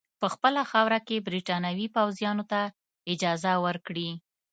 [0.21, 2.61] په خپله خاوره کې برټانوي پوځیانو ته
[3.11, 4.09] اجازه ورکړي.